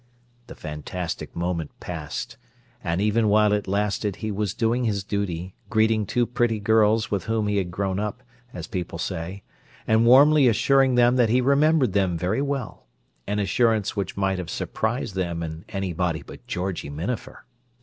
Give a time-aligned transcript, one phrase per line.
[0.47, 2.35] The fantastic moment passed;
[2.83, 7.25] and even while it lasted, he was doing his duty, greeting two pretty girls with
[7.25, 9.43] whom he had grown up, as people say,
[9.85, 15.13] and warmly assuring them that he remembered them very well—an assurance which might have surprised
[15.13, 17.45] them "in anybody but Georgie Minafer!"